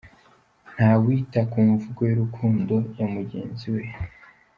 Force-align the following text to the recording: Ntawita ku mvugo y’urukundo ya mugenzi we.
Ntawita 0.73 1.39
ku 1.51 1.59
mvugo 1.69 2.01
y’urukundo 2.09 2.75
ya 2.97 3.05
mugenzi 3.13 3.67
we. 3.75 3.83